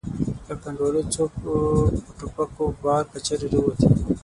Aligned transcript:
له 0.47 0.55
کنډوالو 0.61 1.01
څو 1.13 1.23
په 1.39 1.51
ټوپکو 2.17 2.63
بار 2.83 3.03
کچرې 3.11 3.47
را 3.53 3.59
ووتې. 3.61 3.87